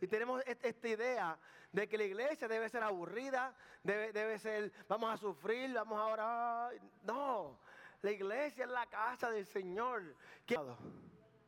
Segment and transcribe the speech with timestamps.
[0.00, 1.38] Y tenemos esta idea
[1.70, 6.06] de que la iglesia debe ser aburrida, debe, debe ser, vamos a sufrir, vamos a
[6.06, 6.74] orar.
[7.04, 7.58] No,
[8.02, 10.02] la iglesia es la casa del Señor.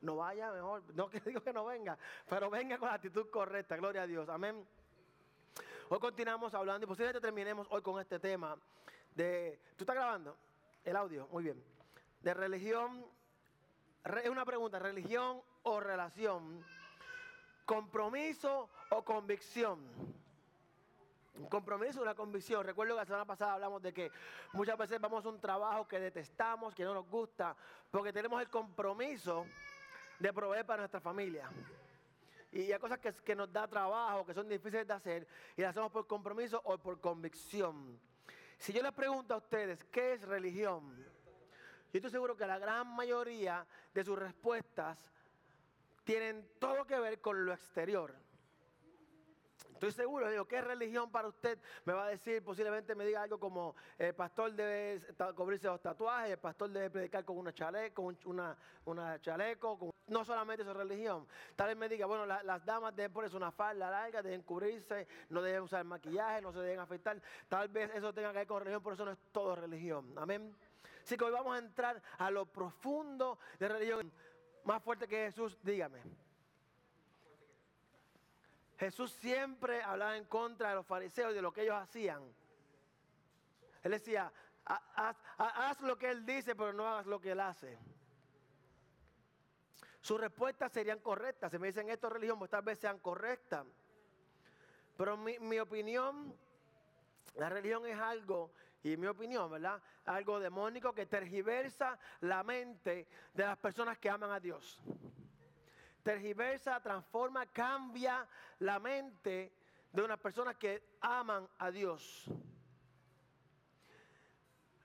[0.01, 1.99] No vaya mejor, no que digo que no venga,
[2.29, 4.65] pero venga con la actitud correcta, gloria a Dios, amén.
[5.89, 8.57] Hoy continuamos hablando y posiblemente terminemos hoy con este tema
[9.15, 10.37] de, ¿tú estás grabando?
[10.85, 11.63] El audio, muy bien.
[12.21, 13.05] De religión,
[14.05, 16.65] es una pregunta, religión o relación,
[17.69, 19.79] compromiso o convicción.
[21.35, 22.65] Un compromiso, una convicción.
[22.65, 24.11] Recuerdo que la semana pasada hablamos de que
[24.55, 27.55] muchas veces vamos a un trabajo que detestamos, que no nos gusta,
[27.91, 29.45] porque tenemos el compromiso
[30.19, 31.51] de proveer para nuestra familia.
[32.53, 35.71] Y hay cosas que, que nos da trabajo, que son difíciles de hacer, y las
[35.71, 38.01] hacemos por compromiso o por convicción.
[38.57, 40.97] Si yo les pregunto a ustedes, ¿qué es religión?
[41.93, 44.99] Yo estoy seguro que la gran mayoría de sus respuestas
[46.09, 48.15] tienen todo que ver con lo exterior.
[49.75, 51.59] Estoy seguro, digo, ¿qué religión para usted?
[51.85, 55.03] Me va a decir, posiblemente me diga algo como, el pastor debe
[55.37, 58.57] cubrirse los tatuajes, el pastor debe predicar con una chaleco, con una,
[58.87, 61.29] una chaleco, no solamente es religión.
[61.55, 65.43] Tal vez me diga, bueno, las damas deben ponerse una falda larga, deben cubrirse, no
[65.43, 67.21] deben usar maquillaje, no se deben afectar.
[67.51, 70.11] Tal vez eso tenga que ver con religión, por eso no es todo religión.
[70.17, 70.57] Amén.
[71.05, 74.13] Así que hoy vamos a entrar a lo profundo de religión.
[74.69, 76.03] Más fuerte que Jesús, dígame.
[78.77, 82.23] Jesús siempre hablaba en contra de los fariseos y de lo que ellos hacían.
[83.83, 84.31] Él decía,
[84.67, 87.79] haz, lo que Él dice, pero no hagas lo que Él hace.
[90.03, 91.51] Sus respuestas serían correctas.
[91.51, 93.65] Si me dicen esto religión, pues tal vez sean correctas.
[94.99, 96.37] Pero mi, mi opinión,
[97.37, 98.51] la religión es algo,
[98.83, 99.83] y mi opinión, ¿verdad?
[100.05, 104.81] Algo demónico que tergiversa la mente de las personas que aman a Dios
[106.09, 108.27] tergiversa, transforma, cambia
[108.61, 109.53] la mente
[109.93, 112.25] de unas personas que aman a Dios.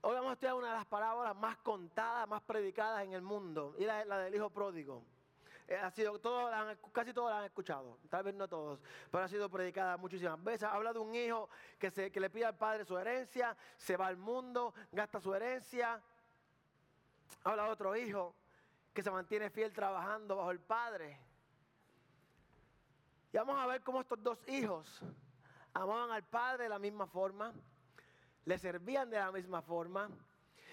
[0.02, 3.74] Hoy vamos a estudiar una de las parábolas más contadas, más predicadas en el mundo,
[3.80, 5.02] y la del hijo pródigo.
[5.68, 6.20] Eh, ha sido,
[6.92, 10.64] casi todos la han escuchado, tal vez no todos, pero ha sido predicada muchísimas veces.
[10.64, 14.08] Habla de un hijo que, se, que le pide al padre su herencia, se va
[14.08, 16.02] al mundo, gasta su herencia.
[17.44, 18.36] Habla de otro hijo
[18.94, 21.20] que se mantiene fiel trabajando bajo el Padre.
[23.32, 25.02] Y vamos a ver cómo estos dos hijos
[25.74, 27.52] amaban al Padre de la misma forma,
[28.46, 30.10] le servían de la misma forma.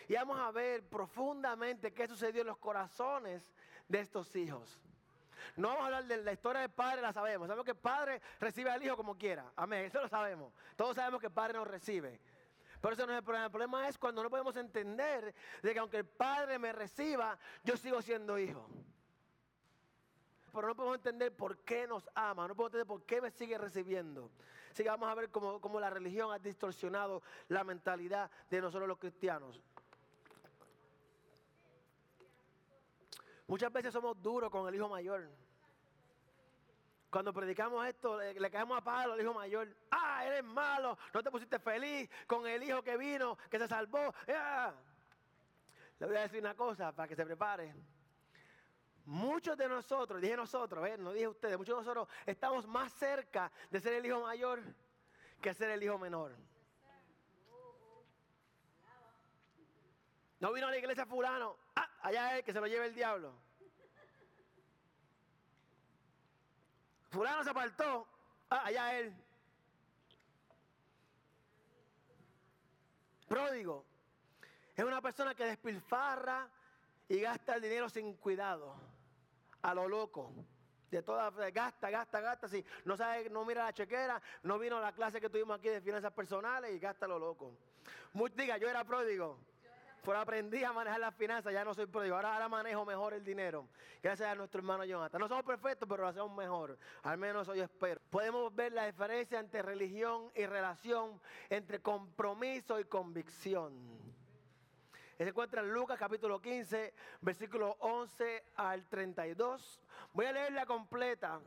[0.07, 3.51] Y vamos a ver profundamente qué sucedió en los corazones
[3.91, 4.79] de estos hijos.
[5.57, 7.49] No vamos a hablar de la historia del padre, la sabemos.
[7.49, 9.53] Sabemos que el padre recibe al hijo como quiera.
[9.57, 10.53] Amén, eso lo sabemos.
[10.77, 12.21] Todos sabemos que el padre nos recibe.
[12.81, 13.47] Pero eso no es el problema.
[13.47, 17.77] El problema es cuando no podemos entender de que aunque el Padre me reciba, yo
[17.77, 18.67] sigo siendo hijo.
[20.53, 23.59] Pero no podemos entender por qué nos ama, no podemos entender por qué me sigue
[23.59, 24.31] recibiendo.
[24.71, 28.89] Así que vamos a ver cómo, cómo la religión ha distorsionado la mentalidad de nosotros
[28.89, 29.61] los cristianos.
[33.51, 35.29] Muchas veces somos duros con el hijo mayor.
[37.11, 39.67] Cuando predicamos esto, le, caemos a palo al hijo mayor.
[39.91, 44.15] Ah, eres malo, no te pusiste feliz con el hijo que vino, que se salvó.
[44.29, 44.73] Ah.
[45.99, 47.75] Le voy a decir una cosa para que se prepare.
[49.07, 50.97] Muchos de nosotros, dije nosotros, ¿eh?
[50.97, 54.63] no dije ustedes, muchos de nosotros estamos más cerca de ser el hijo mayor
[55.43, 56.37] que ser el hijo menor.
[60.39, 61.57] No vino a la iglesia fulano,
[62.01, 63.33] allá es que se lo lleve el diablo.
[67.11, 68.07] Fulano se apartó.
[68.49, 69.15] Ah, allá él.
[73.29, 73.85] Pródigo.
[74.77, 76.49] Es una persona que despilfarra
[77.09, 78.75] y gasta el dinero sin cuidado.
[79.63, 80.33] A lo loco.
[80.91, 82.49] De toda, gasta, gasta, gasta.
[82.49, 85.69] Si no sabe, no mira la chequera, no vino a la clase que tuvimos aquí
[85.69, 87.57] de finanzas personales y gasta lo loco.
[88.35, 89.39] diga, yo era pródigo.
[90.05, 92.17] Pero aprendí a manejar las finanzas, ya no soy pródigo.
[92.17, 93.69] Ahora, manejo mejor el dinero.
[94.03, 95.21] Gracias a nuestro hermano Jonathan.
[95.21, 96.79] No somos perfectos, pero lo hacemos mejor.
[97.03, 98.01] Al menos hoy espero.
[98.11, 101.21] Podemos ver la diferencia entre religión y relación,
[101.51, 103.73] entre compromiso y convicción.
[105.19, 109.83] Se encuentra en Lucas capítulo 15, versículo 11 al 32.
[110.15, 111.41] Voy a leerla completa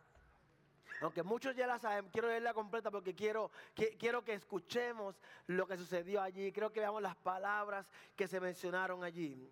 [1.01, 5.67] aunque muchos ya la saben, quiero leerla completa porque quiero que, quiero que escuchemos lo
[5.67, 6.51] que sucedió allí.
[6.51, 9.49] Creo que veamos las palabras que se mencionaron allí.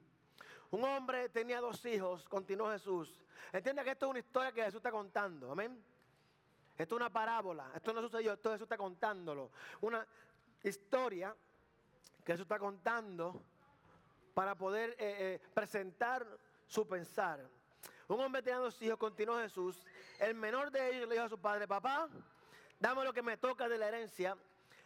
[0.72, 3.24] Un hombre tenía dos hijos, continuó Jesús.
[3.52, 5.84] Entiende que esto es una historia que Jesús está contando, amén.
[6.78, 9.52] Esto es una parábola, esto no sucedió, esto Jesús está contándolo.
[9.82, 10.06] Una
[10.64, 11.36] historia
[12.24, 13.44] que Jesús está contando
[14.34, 16.26] para poder eh, eh, presentar
[16.66, 17.46] su pensar.
[18.16, 19.86] Un hombre tenía dos hijos, continuó Jesús.
[20.20, 22.10] El menor de ellos le dijo a su padre, papá,
[22.80, 24.38] dame lo que me toca de la herencia.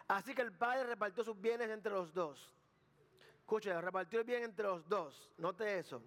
[0.08, 2.54] Así que el padre repartió sus bienes entre los dos.
[3.40, 5.30] Escucha, repartió el bien entre los dos.
[5.38, 6.02] Note eso.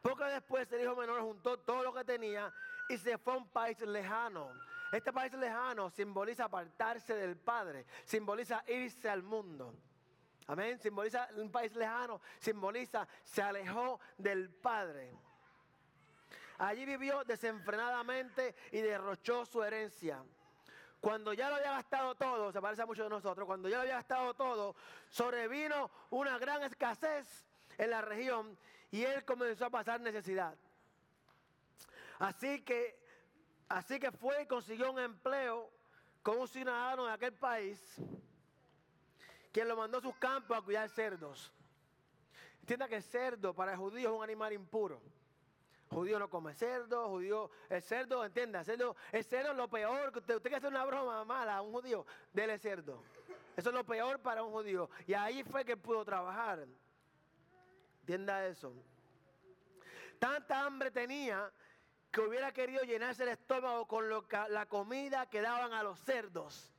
[0.00, 2.52] Poco después el hijo menor juntó todo lo que tenía
[2.88, 4.52] y se fue a un país lejano.
[4.90, 9.74] Este país lejano simboliza apartarse del Padre, simboliza irse al mundo.
[10.48, 10.78] Amén.
[10.80, 15.16] Simboliza un país lejano, simboliza se alejó del Padre.
[16.62, 20.22] Allí vivió desenfrenadamente y derrochó su herencia.
[21.00, 23.82] Cuando ya lo había gastado todo, se parece a muchos de nosotros, cuando ya lo
[23.82, 24.76] había gastado todo,
[25.08, 27.26] sobrevino una gran escasez
[27.78, 28.56] en la región
[28.92, 30.56] y él comenzó a pasar necesidad.
[32.20, 32.96] Así que,
[33.68, 35.68] así que fue y consiguió un empleo
[36.22, 37.96] con un ciudadano de aquel país,
[39.50, 41.52] quien lo mandó a sus campos a cuidar cerdos.
[42.60, 45.02] Entienda que el cerdo para el judío es un animal impuro.
[45.92, 50.10] Judío no come cerdo, judío, el cerdo, entienda, el cerdo, el cerdo es lo peor,
[50.16, 53.02] usted, usted que hace una broma mala a un judío, dele cerdo.
[53.54, 54.88] Eso es lo peor para un judío.
[55.06, 56.66] Y ahí fue que pudo trabajar.
[58.00, 58.74] Entienda eso.
[60.18, 61.52] Tanta hambre tenía
[62.10, 66.72] que hubiera querido llenarse el estómago con la comida que daban a los cerdos.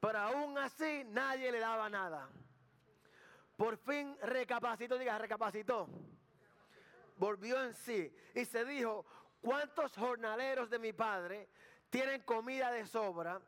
[0.00, 2.28] Pero aún así nadie le daba nada.
[3.56, 5.88] Por fin recapacitó, diga, recapacitó
[7.20, 9.04] volvió en sí y se dijo,
[9.42, 11.48] ¿cuántos jornaleros de mi padre
[11.90, 13.40] tienen comida de sobra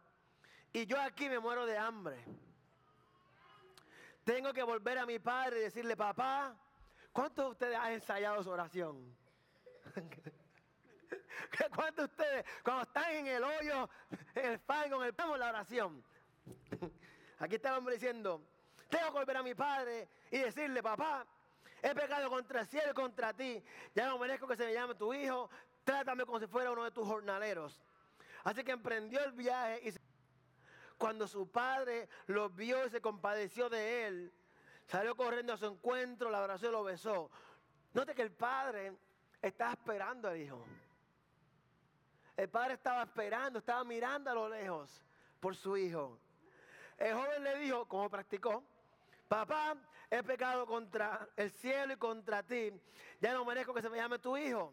[0.72, 2.22] y yo aquí me muero de hambre?
[4.24, 6.54] Tengo que volver a mi padre y decirle, papá,
[7.12, 9.16] ¿cuántos de ustedes han ensayado su oración?
[11.74, 13.88] ¿Cuántos de ustedes, cuando están en el hoyo,
[14.34, 16.04] en el fango, en el pamo, la oración?
[17.38, 18.42] Aquí está el hombre diciendo,
[18.88, 21.26] tengo que volver a mi padre y decirle, papá,
[21.82, 23.62] He pecado contra el cielo y contra ti.
[23.94, 25.50] Ya no merezco que se me llame tu hijo.
[25.84, 27.80] Trátame como si fuera uno de tus jornaleros.
[28.44, 29.92] Así que emprendió el viaje y
[30.96, 34.32] cuando su padre lo vio y se compadeció de él,
[34.86, 37.28] salió corriendo a su encuentro, la abrazó y lo besó.
[37.92, 38.96] Note que el padre
[39.40, 40.64] estaba esperando al hijo.
[42.36, 45.02] El padre estaba esperando, estaba mirando a lo lejos
[45.40, 46.18] por su hijo.
[46.96, 48.62] El joven le dijo, como practicó,
[49.28, 49.76] papá,
[50.12, 52.70] he pecado contra el cielo y contra ti,
[53.18, 54.70] ya no merezco que se me llame tu hijo.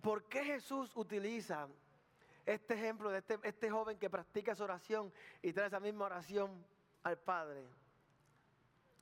[0.00, 1.68] ¿Por qué Jesús utiliza
[2.46, 5.12] este ejemplo de este, este joven que practica esa oración
[5.42, 6.64] y trae esa misma oración
[7.02, 7.68] al Padre?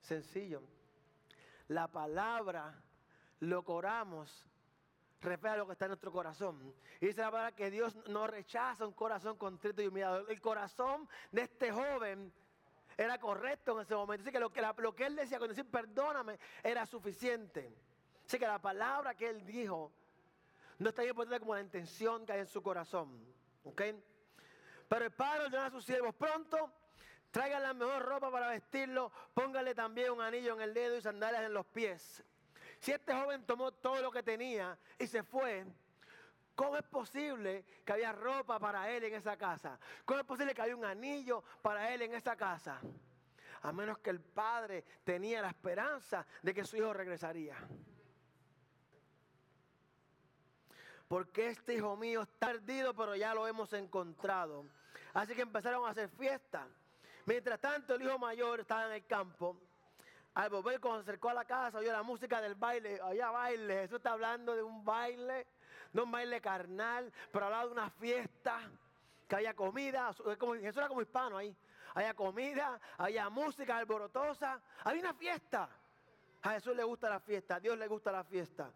[0.01, 0.61] Sencillo.
[1.69, 2.83] La palabra,
[3.39, 4.45] lo coramos,
[5.21, 6.75] refleja lo que está en nuestro corazón.
[7.01, 10.27] Y dice la palabra que Dios no rechaza un corazón contrito y humillado.
[10.27, 12.33] El corazón de este joven
[12.99, 14.25] era correcto en ese momento.
[14.25, 17.73] Así que lo que, lo que él decía cuando decía perdóname era suficiente.
[18.27, 19.93] Así que la palabra que él dijo
[20.79, 23.25] no está tan importante como la intención que hay en su corazón.
[23.65, 23.83] ¿Ok?
[24.89, 26.73] Pero el padre ordenó a sus siervos pronto.
[27.31, 29.13] Traigan la mejor ropa para vestirlo.
[29.33, 32.25] Póngale también un anillo en el dedo y sandalias en los pies.
[32.81, 35.65] Si este joven tomó todo lo que tenía y se fue,
[36.59, 39.79] ¿Cómo es posible que había ropa para él en esa casa?
[40.05, 42.81] ¿Cómo es posible que había un anillo para él en esa casa?
[43.63, 47.55] A menos que el padre tenía la esperanza de que su hijo regresaría.
[51.07, 54.65] Porque este hijo mío está perdido, pero ya lo hemos encontrado.
[55.15, 56.67] Así que empezaron a hacer fiesta.
[57.27, 59.57] Mientras tanto, el hijo mayor estaba en el campo.
[60.35, 63.01] Al volver, cuando se acercó a la casa, oyó la música del baile.
[63.01, 63.83] Había baile.
[63.83, 65.47] Jesús está hablando de un baile
[65.93, 68.61] no un baile carnal, pero hablaba de una fiesta,
[69.29, 71.55] que había comida, como, Jesús era como hispano ahí.
[71.95, 75.69] Había comida, había música alborotosa, había una fiesta.
[76.43, 78.71] A Jesús le gusta la fiesta, a Dios le gusta la fiesta.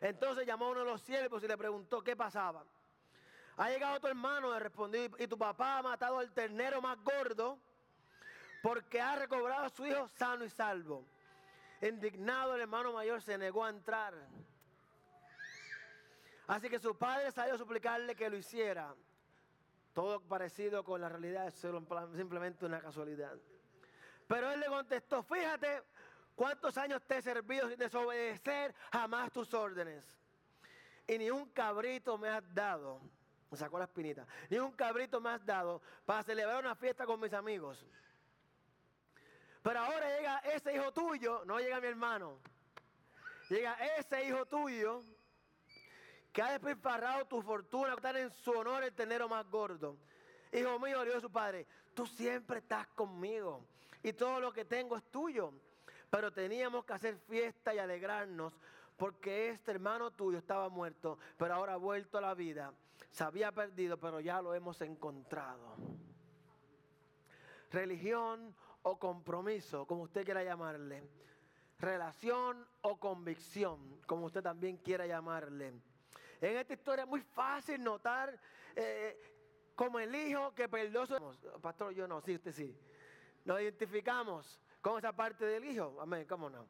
[0.00, 2.64] Entonces llamó a uno de los siervos y le preguntó qué pasaba.
[3.56, 7.58] Ha llegado tu hermano, le respondió, y tu papá ha matado al ternero más gordo
[8.62, 11.04] porque ha recobrado a su hijo sano y salvo.
[11.80, 14.14] Indignado el hermano mayor se negó a entrar.
[16.48, 18.94] Así que su padre salió a suplicarle que lo hiciera.
[19.92, 21.54] Todo parecido con la realidad es
[22.16, 23.36] simplemente una casualidad.
[24.26, 25.82] Pero él le contestó, fíjate
[26.34, 30.02] cuántos años te he servido sin desobedecer jamás tus órdenes.
[31.06, 32.98] Y ni un cabrito me has dado.
[33.50, 34.26] Me sacó la espinita.
[34.48, 37.84] Ni un cabrito me has dado para celebrar una fiesta con mis amigos.
[39.62, 42.38] Pero ahora llega ese hijo tuyo, no llega mi hermano.
[43.50, 45.02] Llega ese hijo tuyo
[46.38, 49.96] que ha despilfarrado tu fortuna, estar en su honor el tenero más gordo.
[50.52, 53.64] Hijo mío, le dijo su padre, tú siempre estás conmigo
[54.04, 55.52] y todo lo que tengo es tuyo.
[56.08, 58.56] Pero teníamos que hacer fiesta y alegrarnos
[58.96, 62.72] porque este hermano tuyo estaba muerto, pero ahora ha vuelto a la vida.
[63.10, 65.74] Se había perdido, pero ya lo hemos encontrado.
[67.72, 71.02] Religión o compromiso, como usted quiera llamarle.
[71.80, 75.72] Relación o convicción, como usted también quiera llamarle.
[76.40, 78.38] En esta historia es muy fácil notar
[78.76, 79.16] eh,
[79.74, 81.16] como el hijo que perdió su...
[81.60, 82.76] Pastor, yo no, sí, usted sí.
[83.44, 85.98] Nos identificamos con esa parte del hijo.
[86.00, 86.66] Amén, ¿cómo no?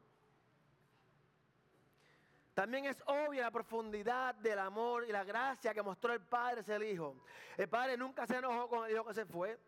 [2.55, 6.77] También es obvia la profundidad del amor y la gracia que mostró el padre hacia
[6.77, 7.23] el hijo.
[7.57, 9.59] El padre nunca se enojó con el hijo que se fue.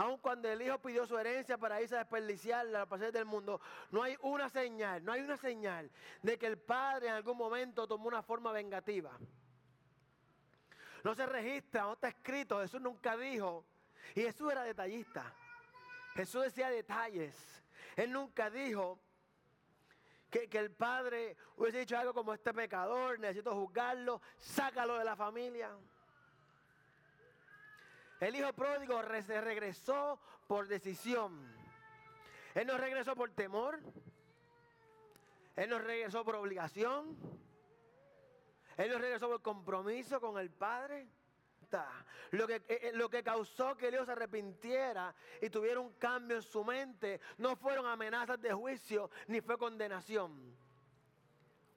[0.00, 3.60] Aun cuando el hijo pidió su herencia para irse a desperdiciar la placeres del mundo,
[3.90, 5.90] no hay una señal, no hay una señal
[6.22, 9.10] de que el padre en algún momento tomó una forma vengativa.
[11.04, 13.66] No se registra, no está escrito, Jesús nunca dijo.
[14.14, 15.34] Y Jesús era detallista.
[16.14, 17.62] Jesús decía detalles.
[17.94, 18.98] Él nunca dijo
[20.30, 25.14] que, que, el padre hubiese dicho algo como este pecador, necesito juzgarlo, sácalo de la
[25.14, 25.70] familia.
[28.20, 31.50] El hijo pródigo se regresó por decisión.
[32.54, 33.80] Él no regresó por temor.
[35.56, 37.16] Él no regresó por obligación.
[38.76, 41.08] Él no regresó por compromiso con el Padre.
[42.32, 45.92] Lo que, eh, eh, lo que causó que el hijo se arrepintiera y tuviera un
[45.94, 50.56] cambio en su mente no fueron amenazas de juicio ni fue condenación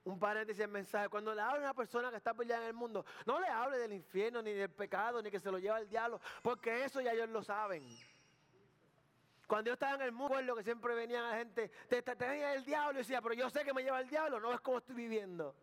[0.04, 1.08] un paréntesis el mensaje.
[1.08, 3.78] Cuando le habla a una persona que está peleando en el mundo, no le hable
[3.78, 7.12] del infierno, ni del pecado, ni que se lo lleva el diablo, porque eso ya
[7.12, 7.84] ellos lo saben.
[9.46, 12.64] Cuando yo estaba en el mundo, lo que siempre venía la gente, te, te, el
[12.64, 14.94] diablo y decía, pero yo sé que me lleva el diablo, no es como estoy
[14.94, 15.54] viviendo.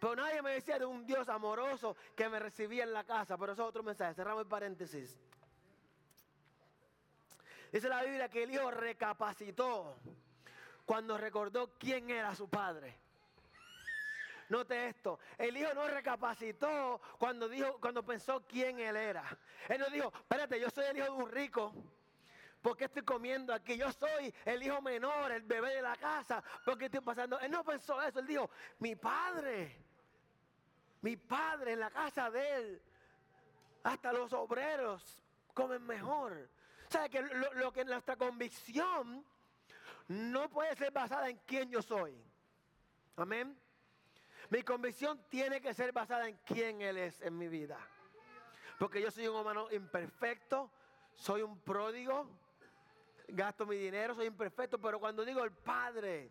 [0.00, 3.38] Pero nadie me decía de un Dios amoroso que me recibía en la casa.
[3.38, 4.12] Pero eso es otro mensaje.
[4.12, 5.18] Cerramos el paréntesis.
[7.72, 9.96] Dice la Biblia que el hijo recapacitó
[10.84, 13.03] cuando recordó quién era su padre.
[14.48, 19.24] Note esto, el hijo no recapacitó cuando dijo, cuando pensó quién él era.
[19.68, 21.72] Él no dijo, espérate, yo soy el hijo de un rico.
[22.60, 23.76] ¿Por qué estoy comiendo aquí?
[23.76, 26.42] Yo soy el hijo menor, el bebé de la casa.
[26.64, 27.38] ¿Por qué estoy pasando?
[27.40, 28.20] Él no pensó eso.
[28.20, 29.84] Él dijo, mi padre,
[31.02, 32.82] mi padre en la casa de él,
[33.82, 35.22] hasta los obreros
[35.52, 36.48] comen mejor.
[36.88, 39.24] O sea, que lo, lo que nuestra convicción
[40.08, 42.14] no puede ser basada en quién yo soy.
[43.16, 43.58] Amén.
[44.50, 47.78] Mi convicción tiene que ser basada en quién Él es en mi vida.
[48.78, 50.70] Porque yo soy un humano imperfecto,
[51.14, 52.28] soy un pródigo,
[53.28, 56.30] gasto mi dinero, soy imperfecto, pero cuando digo el Padre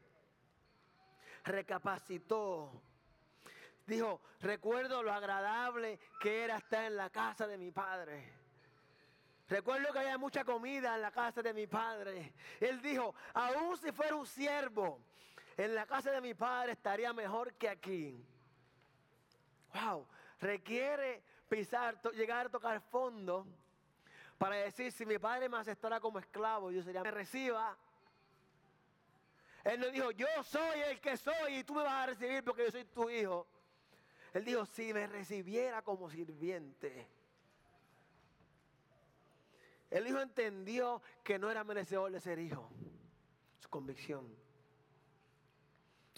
[1.45, 2.81] recapacitó,
[3.85, 8.43] dijo, recuerdo lo agradable que era estar en la casa de mi Padre.
[9.47, 12.33] Recuerdo que había mucha comida en la casa de mi padre.
[12.59, 14.99] Él dijo, aún si fuera un siervo,
[15.57, 18.25] en la casa de mi padre estaría mejor que aquí.
[19.73, 20.07] Wow,
[20.39, 23.45] requiere pisar, llegar a tocar fondo
[24.37, 27.77] para decir, si mi padre me aceptara como esclavo, yo sería, me reciba.
[29.63, 32.65] Él no dijo, yo soy el que soy y tú me vas a recibir porque
[32.65, 33.47] yo soy tu hijo.
[34.33, 37.07] Él dijo, si me recibiera como sirviente.
[39.89, 42.67] El hijo entendió que no era merecedor de ser hijo.
[43.59, 44.42] Su convicción.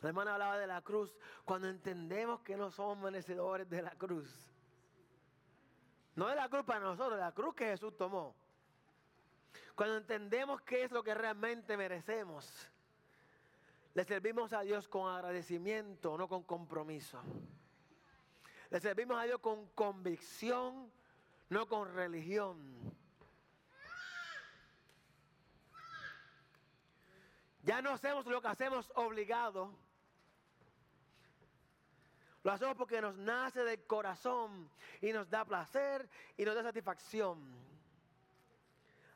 [0.05, 1.17] La hermana hablaba de la cruz.
[1.45, 4.53] Cuando entendemos que no somos merecedores de la cruz.
[6.13, 8.35] No de la cruz para nosotros, de la cruz que Jesús tomó.
[9.73, 12.69] Cuando entendemos qué es lo que realmente merecemos.
[13.95, 17.19] Le servimos a Dios con agradecimiento, no con compromiso.
[18.69, 20.91] Le servimos a Dios con convicción,
[21.49, 22.95] no con religión.
[27.63, 29.84] Ya no hacemos lo que hacemos obligado.
[32.45, 34.69] Lo hacemos porque nos nace del corazón
[35.01, 37.39] y nos da placer y nos da satisfacción.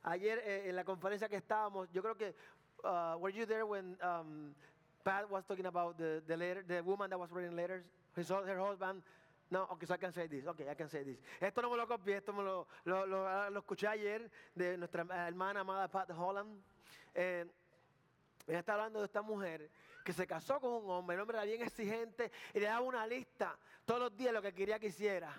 [0.01, 2.33] Ayer eh, en la conferencia que estábamos, yo creo que,
[2.83, 4.55] uh, were you there when um,
[5.03, 8.59] Pat was talking about the, the, letter, the woman that was writing letters, his, her
[8.59, 9.03] husband?
[9.51, 10.47] No, okay, so I can say this.
[10.47, 11.19] Okay, I can say this.
[11.39, 15.05] Esto no me lo copié, esto me lo, lo, lo, lo escuché ayer de nuestra
[15.27, 16.49] hermana amada Pat Holland.
[17.13, 17.45] Eh,
[18.47, 19.69] ella está hablando de esta mujer
[20.09, 23.05] que se casó con un hombre, el hombre era bien exigente y le daba una
[23.05, 25.31] lista todos los días lo que quería que hiciera.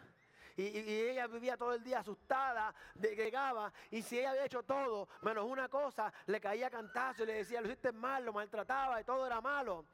[0.56, 5.44] Y, ella vivía todo el día asustada llegaba y si ella había hecho todo menos
[5.44, 9.26] una cosa, le caía cantazo y le decía, lo hiciste mal, lo maltrataba y todo
[9.26, 9.86] era malo.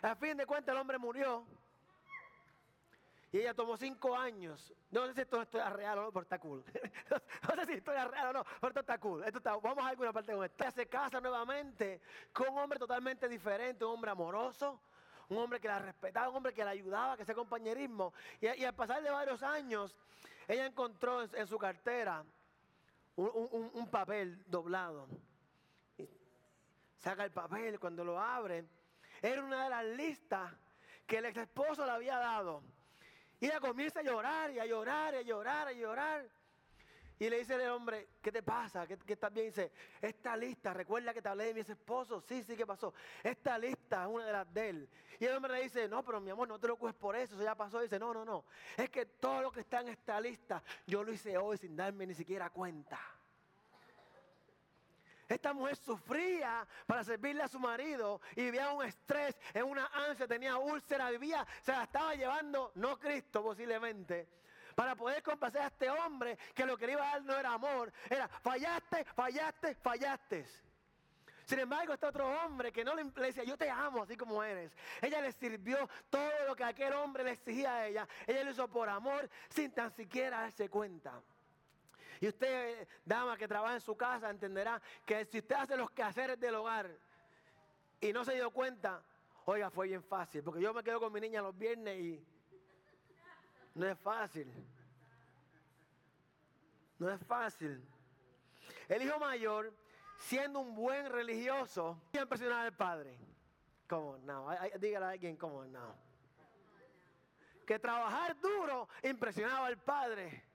[0.00, 1.44] Al fin de cuentas el hombre murió
[3.32, 4.72] Y ella tomó cinco años.
[4.90, 6.64] No sé si esto es real o no, pero está cool.
[7.48, 9.22] no sé si esto es real o no, pero esto está cool.
[9.24, 10.64] Esto está, vamos a alguna parte con esto.
[10.64, 12.00] Ella se casa nuevamente
[12.32, 14.80] con un hombre totalmente diferente, un hombre amoroso,
[15.28, 18.12] un hombre que la respetaba, un hombre que la ayudaba, que ese compañerismo.
[18.40, 19.96] Y, al pasar de varios años,
[20.48, 22.24] ella encontró en, su cartera
[23.14, 25.06] un, papel doblado.
[26.98, 28.64] saca el papel, cuando lo abre,
[29.22, 30.52] era una de las listas
[31.06, 32.64] que el ex esposo le había dado
[33.40, 36.28] y ella comienza a llorar y a llorar y a llorar y a llorar.
[37.18, 38.86] Y le dice el hombre, ¿qué te pasa?
[38.86, 39.46] ¿Qué, qué estás bien?
[39.46, 42.22] dice, esta lista, recuerda que te hablé de mi esposo.
[42.22, 42.94] Sí, sí, ¿qué pasó?
[43.22, 44.88] Esta lista es una de las de él.
[45.18, 47.34] Y el hombre le dice, no, pero mi amor, no te lo cues por eso,
[47.34, 47.80] eso ya pasó.
[47.80, 48.46] Y dice, no, no, no.
[48.74, 52.06] Es que todo lo que está en esta lista, yo lo hice hoy sin darme
[52.06, 52.98] ni siquiera cuenta.
[55.30, 60.26] Esta mujer sufría para servirle a su marido y vivía un estrés, en una ansia,
[60.26, 64.26] tenía úlcera, vivía, se la estaba llevando, no Cristo posiblemente,
[64.74, 67.52] para poder complacer a este hombre que lo que le iba a dar no era
[67.52, 70.46] amor, era fallaste, fallaste, fallaste.
[71.44, 74.42] Sin embargo, este otro hombre que no le, le, decía, yo te amo así como
[74.42, 74.72] eres.
[75.00, 78.08] Ella le sirvió todo lo que aquel hombre le exigía a ella.
[78.26, 81.22] Ella lo hizo por amor sin tan siquiera darse cuenta.
[82.20, 86.38] Y usted, dama que trabaja en su casa, entenderá que si usted hace los quehaceres
[86.38, 86.90] del hogar
[87.98, 89.02] y no se dio cuenta,
[89.46, 90.42] oiga, fue bien fácil.
[90.42, 92.26] Porque yo me quedo con mi niña los viernes y
[93.74, 94.52] no es fácil.
[96.98, 97.82] No es fácil.
[98.86, 99.72] El hijo mayor,
[100.18, 103.16] siendo un buen religioso, impresionaba al padre.
[103.88, 104.48] ¿Cómo no?
[104.78, 105.96] Dígale a alguien cómo no.
[107.66, 110.49] Que trabajar duro impresionaba al padre.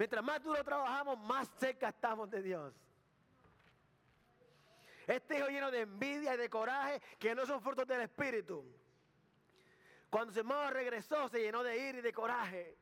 [0.00, 2.72] Mientras más duro trabajamos, más cerca estamos de Dios.
[5.06, 8.64] Este hijo lleno de envidia y de coraje, que no son frutos del Espíritu.
[10.08, 12.78] Cuando su hermano regresó, se llenó de ira y de coraje.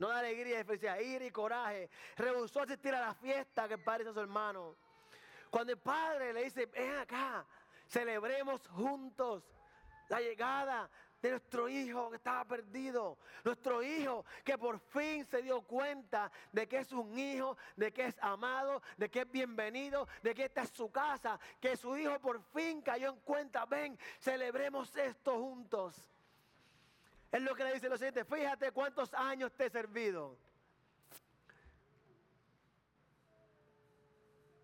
[0.00, 1.88] No de alegría y de felicidad, ira y coraje.
[2.16, 4.74] Rehusó asistir a la fiesta que el padre hizo a su hermano.
[5.50, 7.46] Cuando el padre le dice, ven acá,
[7.86, 9.44] celebremos juntos
[10.08, 10.90] la llegada
[11.22, 13.18] de nuestro hijo que estaba perdido.
[13.44, 18.06] Nuestro hijo que por fin se dio cuenta de que es un hijo, de que
[18.06, 22.18] es amado, de que es bienvenido, de que esta es su casa, que su hijo
[22.20, 23.64] por fin cayó en cuenta.
[23.66, 25.94] Ven, celebremos esto juntos.
[27.32, 30.38] Es lo que le dice lo siguiente, fíjate cuántos años te he servido.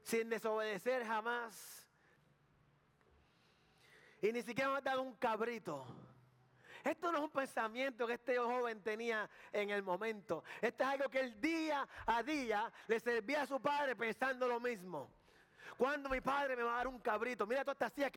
[0.03, 1.87] Sin desobedecer jamás.
[4.21, 5.85] Y ni siquiera me ha dado un cabrito.
[6.85, 10.43] Esto no es un pensamiento que este joven tenía en el momento.
[10.61, 14.59] Esto es algo que el día a día le servía a su padre pensando lo
[14.59, 15.11] mismo.
[15.77, 18.11] Cuando mi padre me va a dar un cabrito, mira toda esta silla.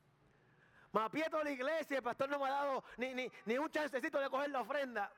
[0.91, 4.19] Me aprieto la iglesia, el pastor no me ha dado ni, ni, ni un chancecito
[4.19, 5.11] de coger la ofrenda.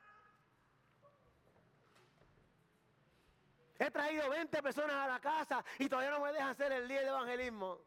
[3.78, 7.00] He traído 20 personas a la casa y todavía no me dejan hacer el día
[7.00, 7.78] de evangelismo.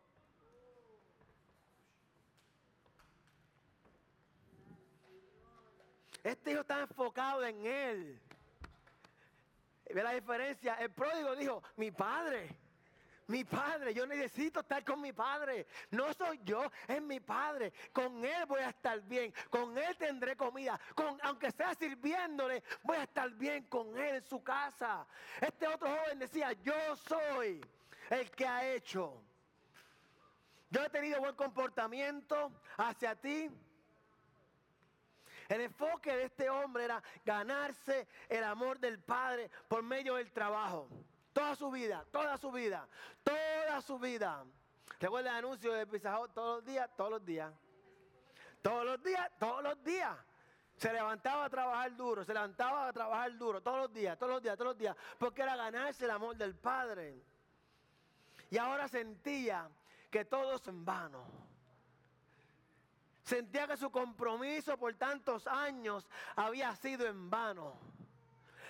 [6.24, 8.22] Este hijo está enfocado en él.
[9.94, 10.76] ¿Ve la diferencia?
[10.76, 12.56] El pródigo dijo, mi padre,
[13.32, 15.66] mi padre, yo necesito estar con mi padre.
[15.92, 17.72] No soy yo, es mi padre.
[17.94, 19.34] Con él voy a estar bien.
[19.50, 20.80] Con él tendré comida.
[20.94, 25.08] Con, aunque sea sirviéndole, voy a estar bien con él en su casa.
[25.40, 27.62] Este otro joven decía, yo soy
[28.10, 29.24] el que ha hecho.
[30.70, 33.50] Yo he tenido buen comportamiento hacia ti.
[35.52, 40.88] El enfoque de este hombre era ganarse el amor del Padre por medio del trabajo.
[41.34, 42.88] Toda su vida, toda su vida,
[43.22, 44.46] toda su vida.
[44.98, 46.90] ¿Recuerda el anuncio de Pizza todos los días?
[46.96, 47.54] Todos los días.
[48.62, 50.18] Todos los días, todos los días.
[50.78, 54.42] Se levantaba a trabajar duro, se levantaba a trabajar duro, todos los días, todos los
[54.42, 57.22] días, todos los días, porque era ganarse el amor del Padre.
[58.50, 59.70] Y ahora sentía
[60.10, 61.51] que todo es en vano.
[63.24, 67.80] Sentía que su compromiso por tantos años había sido en vano.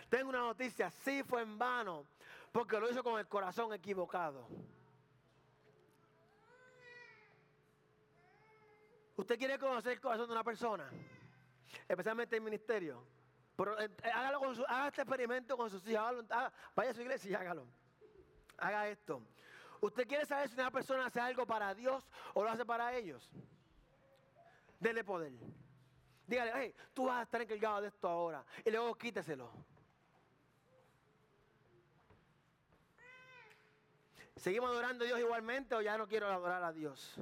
[0.09, 2.05] Tengo una noticia, sí fue en vano,
[2.51, 4.47] porque lo hizo con el corazón equivocado.
[9.15, 10.89] ¿Usted quiere conocer el corazón de una persona?
[11.87, 13.05] Especialmente el ministerio.
[13.55, 16.25] Pero, eh, hágalo haga este experimento con sus hijos.
[16.75, 17.67] vaya a su iglesia y hágalo.
[18.57, 19.21] Haga esto.
[19.79, 23.31] ¿Usted quiere saber si una persona hace algo para Dios o lo hace para ellos?
[24.81, 25.31] Dele poder.
[26.25, 28.43] Dígale, hey, tú vas a estar encargado de esto ahora.
[28.65, 29.51] Y luego quíteselo.
[34.35, 37.15] ¿Seguimos adorando a Dios igualmente o ya no quiero adorar a Dios?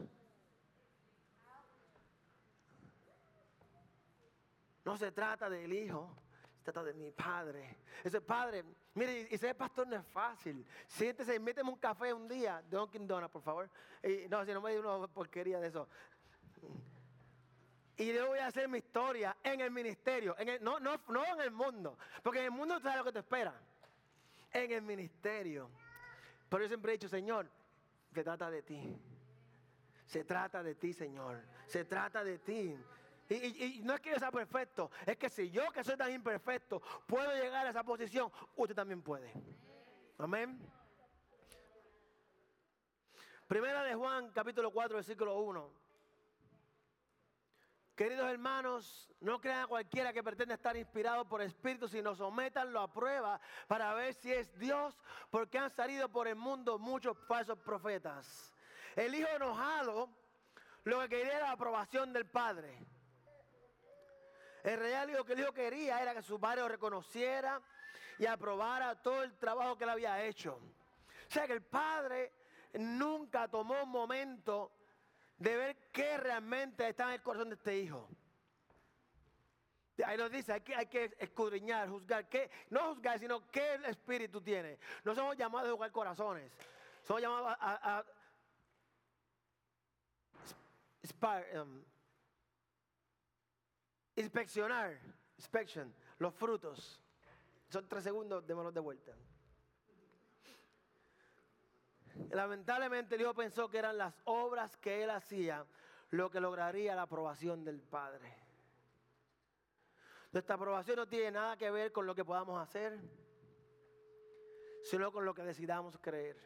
[4.86, 6.16] No se trata del hijo,
[6.60, 7.80] Se trata de mi padre.
[8.06, 10.66] Ese padre, mire, y ser pastor no es fácil.
[10.88, 13.70] Siéntese y méteme un café un día, Dunkin' Donuts, por favor.
[14.30, 15.90] No, si no me diga una porquería de eso.
[18.00, 22.40] Y yo voy a hacer mi historia en el ministerio, no, en el mundo, porque
[22.40, 23.54] en el mundo sabes lo que te espera.
[24.54, 25.70] En el ministerio.
[26.48, 27.52] Pero yo siempre he dicho, Señor,
[28.14, 28.98] se trata de ti.
[30.06, 31.42] Se trata de ti, Señor.
[31.68, 32.74] Se trata de ti.
[33.28, 36.82] Y, no es que yo sea perfecto, es que si yo que soy tan imperfecto
[37.06, 39.30] puedo llegar a esa posición, usted también puede.
[40.18, 40.58] Amén.
[43.46, 45.89] Primera de Juan, capítulo 4, versículo 1.
[48.00, 52.90] Queridos hermanos, no crean a cualquiera que pretende estar inspirado por espíritu, sino sometanlo a
[52.90, 54.98] prueba para ver si es Dios,
[55.30, 58.56] porque han salido por el mundo muchos falsos profetas.
[58.96, 60.08] El hijo enojado
[60.86, 62.74] lo que quería era la aprobación del padre.
[64.64, 67.62] En realidad lo que el hijo quería era que su padre lo reconociera
[68.18, 70.54] y aprobara todo el trabajo que él había hecho.
[70.54, 72.32] O sea que el padre
[72.76, 74.79] nunca tomó un momento
[75.40, 78.08] de ver qué realmente está en el corazón de este hijo.
[80.06, 84.42] Ahí nos dice, hay que, que escudriñar, juzgar, qué, no juzgar, sino qué el espíritu
[84.42, 84.78] tiene.
[85.04, 86.52] No somos llamados a jugar corazones,
[87.02, 88.06] somos llamados a,
[91.62, 91.84] um,
[94.16, 95.00] inspeccionar,
[95.38, 97.02] inspection, los frutos.
[97.70, 99.14] Son tres segundos, démonos de vuelta.
[102.32, 105.66] Lamentablemente el hijo pensó que eran las obras que él hacía
[106.12, 108.36] lo que lograría la aprobación del Padre.
[110.32, 113.00] Nuestra aprobación no tiene nada que ver con lo que podamos hacer,
[114.84, 116.38] sino con lo que decidamos creer.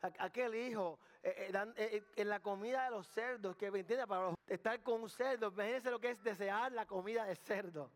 [0.00, 4.34] Aquel hijo, eh, eh, eh, en la comida de los cerdos, que me entiende, para
[4.48, 7.90] estar con un cerdo, imagínense lo que es desear la comida de cerdo.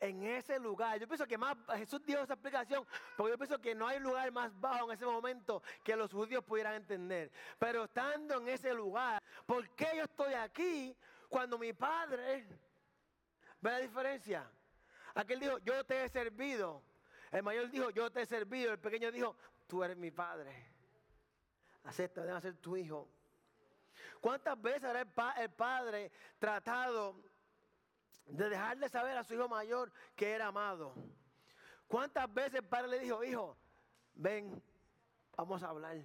[0.00, 0.98] En ese lugar.
[0.98, 2.86] Yo pienso que más Jesús dio esa explicación,
[3.16, 6.42] porque yo pienso que no hay lugar más bajo en ese momento que los judíos
[6.42, 7.30] pudieran entender.
[7.58, 10.96] Pero estando en ese lugar, ¿por qué yo estoy aquí
[11.28, 12.46] cuando mi padre...
[13.60, 14.50] ¿Ve la diferencia?
[15.14, 16.82] Aquel dijo, yo te he servido.
[17.30, 18.72] El mayor dijo, yo te he servido.
[18.72, 19.36] El pequeño dijo,
[19.66, 20.72] tú eres mi padre.
[21.84, 23.06] Acepta, debe ser tu hijo.
[24.20, 27.22] ¿Cuántas veces habrá el padre tratado
[28.30, 30.94] de dejarle saber a su hijo mayor que era amado.
[31.86, 33.56] ¿Cuántas veces el padre le dijo, hijo,
[34.14, 34.62] ven,
[35.36, 35.96] vamos a hablar?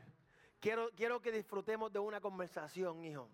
[0.60, 3.30] Quiero, quiero que disfrutemos de una conversación, hijo.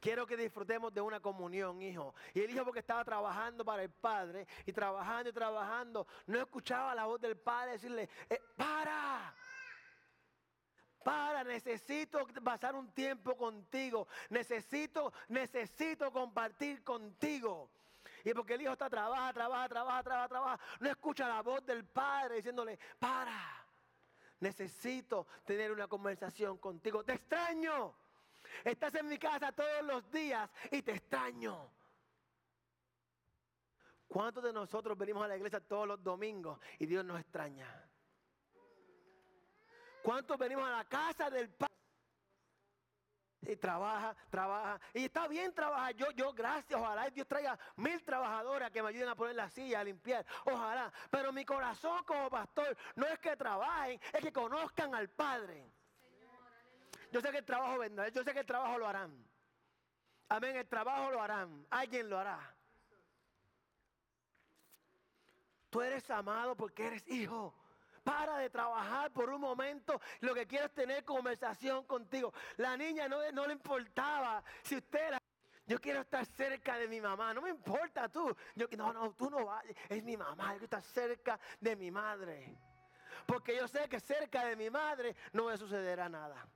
[0.00, 2.14] Quiero que disfrutemos de una comunión, hijo.
[2.32, 6.94] Y el hijo porque estaba trabajando para el padre y trabajando y trabajando, no escuchaba
[6.94, 9.34] la voz del padre decirle, eh, para,
[11.02, 14.06] para, necesito pasar un tiempo contigo.
[14.28, 17.70] Necesito, necesito compartir contigo.
[18.24, 21.84] Y porque el hijo está trabaja, trabaja, trabaja, trabaja, trabaja, no escucha la voz del
[21.84, 23.66] padre diciéndole, para,
[24.40, 27.04] necesito tener una conversación contigo.
[27.04, 27.94] Te extraño.
[28.64, 31.70] Estás en mi casa todos los días y te extraño.
[34.08, 37.89] ¿Cuántos de nosotros venimos a la iglesia todos los domingos y Dios nos extraña?
[40.02, 41.70] ¿Cuántos venimos a la casa del Padre?
[43.42, 44.80] Y trabaja, trabaja.
[44.92, 45.94] Y está bien trabajar.
[45.94, 46.78] Yo, yo, gracias.
[46.78, 50.26] Ojalá Dios traiga mil trabajadoras que me ayuden a poner la silla, a limpiar.
[50.44, 50.92] Ojalá.
[51.10, 55.72] Pero mi corazón como pastor no es que trabajen, es que conozcan al Padre.
[57.10, 58.08] Yo sé que el trabajo vendrá.
[58.08, 59.26] Yo sé que el trabajo lo harán.
[60.28, 60.56] Amén.
[60.56, 61.66] El trabajo lo harán.
[61.70, 62.54] Alguien lo hará.
[65.70, 67.54] Tú eres amado porque eres hijo.
[68.02, 70.00] Para de trabajar por un momento.
[70.20, 72.32] Lo que quiero es tener conversación contigo.
[72.56, 75.18] La niña no, le importaba si usted era.
[75.66, 77.32] Yo quiero estar cerca de mi mamá.
[77.32, 78.34] No me importa tú.
[78.56, 79.64] Yo, no, no, tú no vas.
[79.88, 80.52] Es mi mamá.
[80.54, 82.56] Yo quiero estar cerca de mi madre.
[83.26, 86.48] Porque yo sé que cerca de mi madre no me sucederá nada.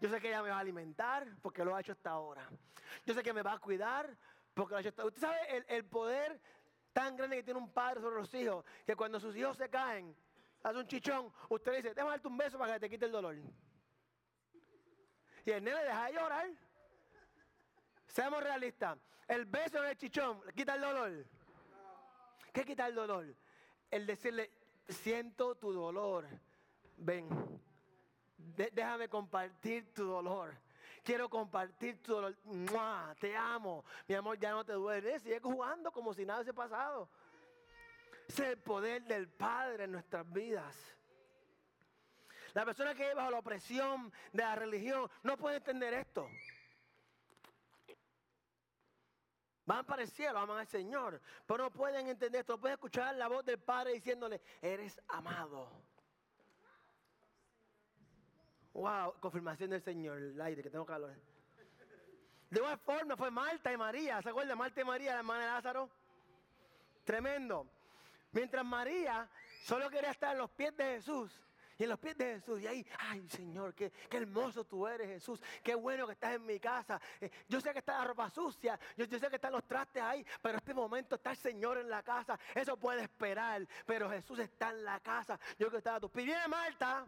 [0.00, 2.48] Yo sé que ella me va a alimentar porque lo ha hecho hasta ahora.
[3.06, 4.16] Yo sé que me va a cuidar
[4.54, 5.14] porque lo ha hecho hasta ahora.
[5.14, 6.40] Usted sabe el poder
[6.94, 10.16] tan grande que tiene un padre sobre los hijos que cuando sus hijos se caen,
[10.64, 13.12] hace un chichón, usted le dice, déjame darte un beso para que te quite el
[13.12, 13.36] dolor.
[15.44, 16.48] Y el nene deja de llorar.
[18.06, 18.98] Seamos realistas.
[19.28, 21.26] El beso en el chichón quita el dolor.
[22.52, 23.26] ¿Qué quita el dolor?
[23.90, 24.50] El decirle,
[24.88, 26.26] siento tu dolor.
[26.96, 27.28] Ven,
[28.36, 30.56] déjame compartir tu dolor.
[31.02, 32.36] Quiero compartir tu dolor.
[33.20, 33.84] Te amo.
[34.08, 35.18] Mi amor, ya no te duele.
[35.20, 37.10] Sigue jugando como si nada hubiese pasado.
[38.28, 40.76] Es el poder del Padre en nuestras vidas.
[42.54, 46.28] La persona que vive bajo la opresión de la religión no puede entender esto.
[49.66, 51.20] Van para el cielo, aman al Señor.
[51.46, 52.54] Pero no pueden entender esto.
[52.54, 55.68] No pueden escuchar la voz del Padre diciéndole, eres amado.
[58.74, 61.14] Wow, confirmación del Señor, el aire, que tengo calor.
[62.50, 64.20] De igual forma fue Marta y María.
[64.22, 64.58] ¿Se acuerdan?
[64.58, 65.90] Marta y María, la hermana de Lázaro.
[67.04, 67.68] Tremendo.
[68.34, 69.28] Mientras María
[69.62, 71.40] solo quería estar en los pies de Jesús.
[71.78, 72.60] Y en los pies de Jesús.
[72.60, 75.40] Y ahí, ay Señor, qué, hermoso tú eres Jesús.
[75.62, 77.00] Qué bueno que estás en mi casa.
[77.20, 78.78] Eh, yo sé que está la ropa sucia.
[78.96, 80.24] Yo, yo sé que están los trastes ahí.
[80.42, 82.38] Pero en este momento está el Señor en la casa.
[82.54, 83.66] Eso puede esperar.
[83.86, 85.38] Pero Jesús está en la casa.
[85.58, 86.26] Yo que estaba a tus pies.
[86.26, 87.06] Viene Marta.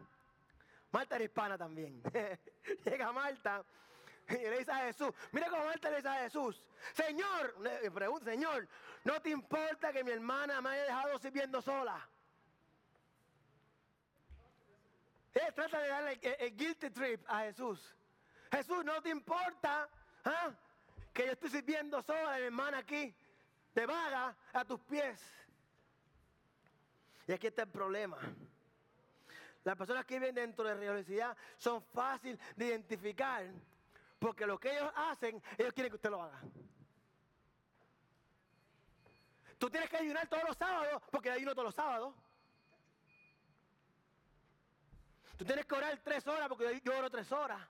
[0.91, 2.01] Marta era hispana también.
[2.85, 3.63] Llega Marta.
[4.29, 6.61] Y le dice a Jesús, mira cómo Marta le dice a Jesús,
[6.93, 7.55] Señor,
[7.93, 8.67] pregunta, Señor,
[9.03, 12.07] ¿no te importa que mi hermana me haya dejado sirviendo sola?
[15.33, 17.95] Él trata de darle el, guilty trip a Jesús.
[18.51, 19.87] Jesús, ¿no te importa
[20.25, 20.51] ah,
[21.13, 23.15] que yo estoy sirviendo sola, mi hermana aquí,
[23.73, 25.21] de vaga a tus pies?
[27.27, 28.17] Y aquí está el problema.
[29.63, 33.45] Las personas que viven dentro de la religiosidad son fáciles de identificar
[34.19, 36.41] porque lo que ellos hacen, ellos quieren que usted lo haga.
[39.57, 42.13] Tú tienes que ayunar todos los sábados porque ayuno todos los sábados.
[45.37, 47.61] Tú tienes que orar tres horas porque yo oro tres horas.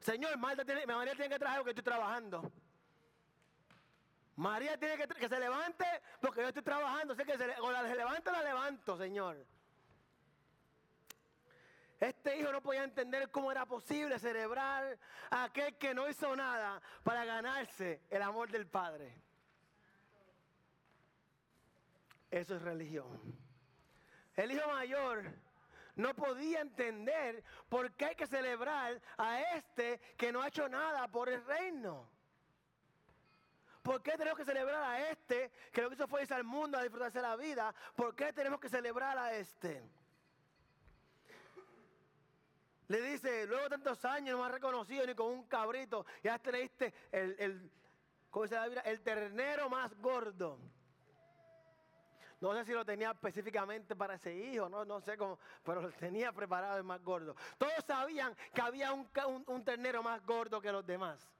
[0.00, 2.50] Señor, María tiene que trabajar porque estoy trabajando.
[4.36, 5.84] María tiene que, que se levante
[6.20, 7.14] porque yo estoy trabajando.
[7.14, 9.46] Sé que se, o la se levanta la levanto, Señor.
[12.00, 14.98] Este hijo no podía entender cómo era posible celebrar
[15.30, 19.14] a aquel que no hizo nada para ganarse el amor del Padre.
[22.30, 23.20] Eso es religión.
[24.34, 25.30] El hijo mayor
[25.96, 31.06] no podía entender por qué hay que celebrar a este que no ha hecho nada
[31.08, 32.08] por el reino.
[33.82, 36.78] ¿Por qué tenemos que celebrar a este que lo que hizo fue irse al mundo
[36.78, 37.74] a disfrutarse la vida?
[37.94, 39.82] ¿Por qué tenemos que celebrar a este?
[42.90, 46.04] Le dice, luego de tantos años no me has reconocido ni con un cabrito.
[46.24, 47.70] Ya te leíste el, el,
[48.84, 50.58] el ternero más gordo.
[52.40, 55.92] No sé si lo tenía específicamente para ese hijo, no, no sé cómo, pero lo
[55.92, 57.36] tenía preparado el más gordo.
[57.58, 59.08] Todos sabían que había un,
[59.46, 61.30] un, ternero más gordo que los demás.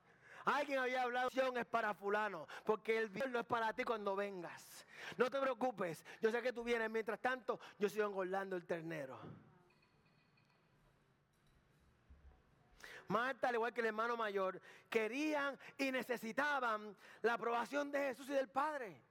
[0.44, 4.86] Alguien había hablado, es para fulano, porque el bien no es para ti cuando vengas.
[5.16, 9.18] No te preocupes, yo sé que tú vienes, mientras tanto yo sigo engordando el ternero.
[13.10, 18.34] Marta, al igual que el hermano mayor, querían y necesitaban la aprobación de Jesús y
[18.34, 19.02] del Padre.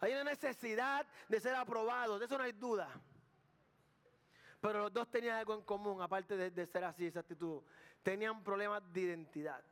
[0.00, 2.90] Hay una necesidad de ser aprobados, de eso no hay duda.
[4.60, 7.62] Pero los dos tenían algo en común, aparte de, de ser así, esa actitud.
[8.02, 9.62] Tenían problemas de identidad.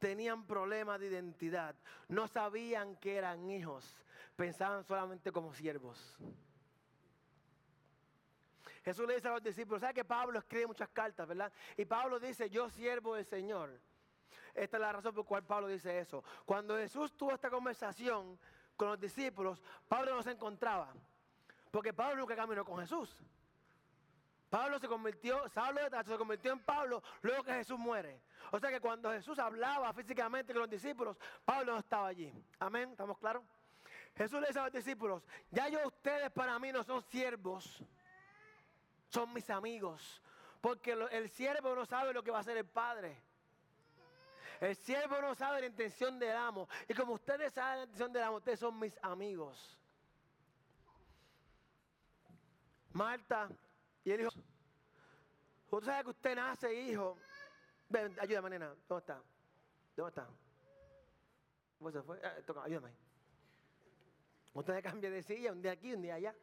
[0.00, 1.76] Tenían problemas de identidad.
[2.08, 3.94] No sabían que eran hijos.
[4.34, 6.18] Pensaban solamente como siervos.
[8.84, 11.52] Jesús le dice a los discípulos, ¿sabe que Pablo escribe muchas cartas, verdad?
[11.76, 13.70] Y Pablo dice, yo siervo del Señor.
[14.54, 16.22] Esta es la razón por la cual Pablo dice eso.
[16.44, 18.38] Cuando Jesús tuvo esta conversación
[18.76, 20.92] con los discípulos, Pablo no se encontraba.
[21.70, 23.16] Porque Pablo nunca caminó con Jesús.
[24.54, 28.20] Pablo se convirtió, Saulo se convirtió en Pablo luego que Jesús muere.
[28.52, 32.32] O sea que cuando Jesús hablaba físicamente con los discípulos, Pablo no estaba allí.
[32.60, 33.42] Amén, ¿estamos claros?
[34.16, 37.82] Jesús le dice a los discípulos, ya yo ustedes para mí no son siervos,
[39.14, 40.20] son mis amigos.
[40.60, 43.16] Porque el siervo no sabe lo que va a hacer el padre.
[44.60, 46.68] El siervo no sabe la intención del amo.
[46.88, 49.78] Y como ustedes saben la intención del amo, ustedes son mis amigos.
[52.92, 53.48] Marta
[54.04, 54.30] y el hijo.
[55.70, 57.18] Usted sabe que usted nace hijo.
[57.88, 58.74] Ven, ayúdame, nena.
[58.88, 59.22] ¿Dónde está?
[59.96, 60.28] ¿Dónde está?
[61.78, 62.18] ¿Cómo se fue?
[62.18, 62.90] Eh, ayúdame.
[64.54, 66.34] Usted cambia de silla un día aquí, un día allá.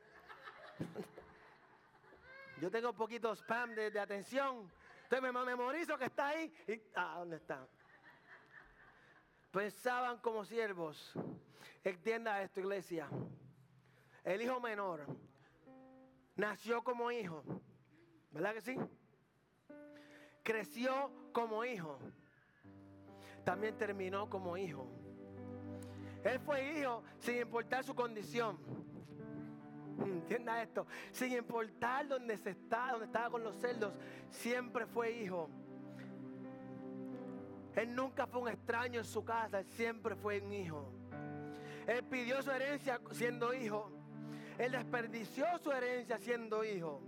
[2.61, 4.71] Yo tengo un poquito spam de, atención.
[5.05, 6.53] Entonces me memorizo que está ahí.
[6.67, 7.67] Y, ah, ¿dónde está?
[9.49, 11.11] Pensaban como siervos.
[11.83, 13.09] Entienda esto, iglesia.
[14.23, 15.07] El hijo menor
[16.35, 17.43] nació como hijo.
[18.29, 18.77] ¿Verdad que sí?
[20.43, 21.97] Creció como hijo.
[23.43, 24.87] También terminó como hijo.
[26.23, 28.59] Él fue hijo sin importar su condición.
[30.05, 30.85] Entienda esto.
[31.11, 33.93] Sin importar dónde se está, donde estaba con los cerdos,
[34.29, 35.49] siempre fue hijo.
[37.75, 40.91] Él nunca fue un extraño en su casa, él siempre fue un hijo.
[41.87, 43.91] Él pidió su herencia siendo hijo.
[44.57, 47.01] Él desperdició su herencia siendo hijo.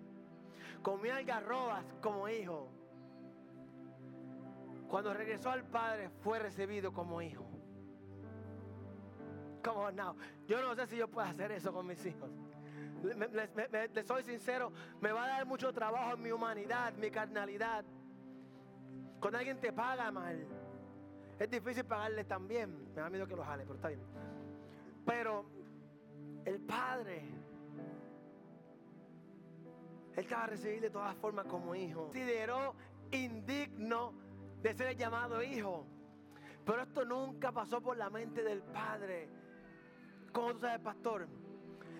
[0.82, 2.70] Comió algarrobas como hijo.
[4.88, 7.46] Cuando regresó al Padre fue recibido como hijo.
[9.64, 10.16] Como no.
[10.48, 12.30] Yo no sé si yo puedo hacer eso con mis hijos.
[13.04, 17.84] Les soy sincero, me va a dar mucho trabajo en mi humanidad, mi carnalidad.
[19.20, 20.48] Cuando alguien te paga mal,
[21.40, 22.94] es difícil pagarle también.
[22.94, 24.02] Me da miedo que lo jale, pero está bien.
[25.06, 25.46] Pero
[26.46, 27.24] el Padre,
[30.16, 32.04] Él te va a recibir de todas formas como hijo.
[32.06, 32.76] Consideró
[33.12, 34.14] indigno
[34.62, 35.86] de ser llamado hijo.
[36.66, 39.28] Pero esto nunca pasó por la mente del Padre.
[40.32, 41.28] ¿Cómo tú sabes, pastor?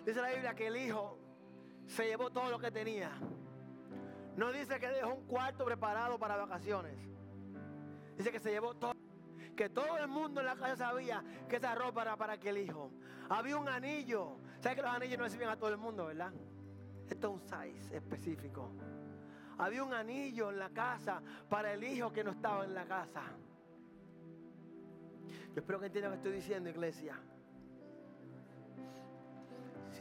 [0.06, 1.18] Dice la Biblia que el hijo
[1.88, 3.12] se llevó todo lo que tenía.
[4.36, 6.98] No dice que dejó un cuarto preparado para vacaciones.
[8.18, 8.94] Dice que se llevó todo.
[9.56, 12.92] Que todo el mundo en la casa sabía que esa ropa era para aquel hijo.
[13.30, 14.38] Había un anillo.
[14.60, 16.34] ¿Sabes que los anillos no sirven a todo el mundo, verdad?
[17.10, 18.72] Esto es un size específico.
[19.58, 23.22] Había un anillo en la casa para el hijo que no estaba en la casa.
[25.54, 27.20] Yo espero que entiendan lo que estoy diciendo, iglesia.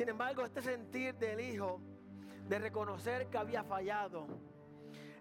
[0.02, 1.80] Sin embargo, este sentir del hijo
[2.48, 4.26] de reconocer que había fallado,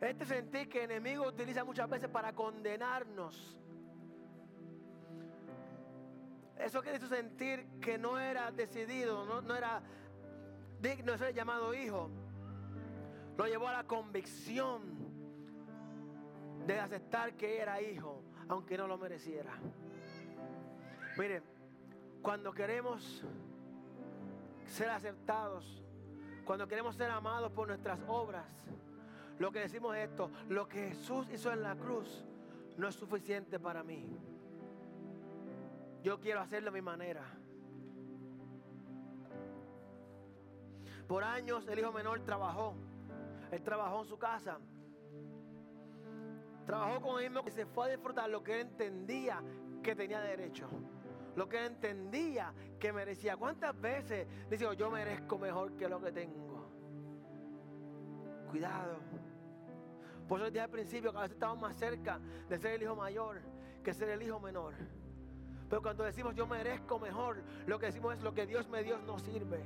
[0.02, 3.60] este sentir que el enemigo utiliza muchas veces para condenarnos,
[6.58, 9.84] eso que hizo sentir que no era decidido, no, no era
[10.80, 12.10] digno de ser llamado hijo,
[13.38, 14.82] lo llevó a la convicción
[16.65, 19.54] de aceptar que era hijo, aunque no lo mereciera.
[21.20, 21.44] Mire,
[22.24, 23.24] cuando queremos
[24.67, 25.84] ser aceptados,
[26.45, 28.45] cuando queremos ser amados por nuestras obras,
[29.39, 32.24] lo que decimos es esto, lo que Jesús hizo en la cruz
[32.78, 34.06] no es suficiente para mí.
[36.04, 37.24] Yo quiero hacerlo a mi manera.
[41.08, 42.76] Por años el hijo menor trabajó.
[43.52, 44.58] Él trabajó en su casa.
[46.65, 49.41] Trabajó con él y se fue a disfrutar lo que él entendía
[49.84, 50.69] que tenía derecho
[51.36, 53.38] lo que entendía que merecía.
[53.38, 56.70] ¿Cuántas veces dice, yo merezco mejor que lo que tengo?
[58.50, 59.00] Cuidado.
[60.28, 62.96] Por eso dije al principio que a veces estamos más cerca de ser el hijo
[62.96, 63.41] mayor
[63.84, 64.74] que ser el hijo menor.
[65.70, 68.98] Pero cuando decimos yo merezco mejor, lo que decimos es lo que Dios me dio
[69.00, 69.63] no sirve.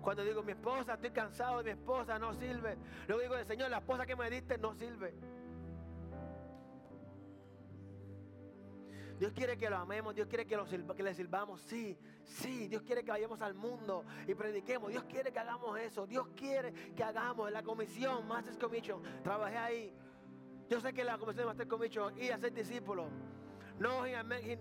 [0.00, 2.78] Cuando digo mi esposa, estoy cansado de mi esposa, no sirve.
[3.08, 5.14] Luego digo, Señor, la esposa que me diste no sirve.
[9.18, 11.60] Dios quiere que lo amemos, Dios quiere que, lo, que le sirvamos.
[11.62, 14.90] Sí, sí, Dios quiere que vayamos al mundo y prediquemos.
[14.90, 16.06] Dios quiere que hagamos eso.
[16.06, 19.02] Dios quiere que hagamos la comisión, Master Commission.
[19.22, 19.94] Trabajé ahí.
[20.68, 23.06] Yo sé que la comisión de Master Commission y hacer discípulos.
[23.78, 24.04] No,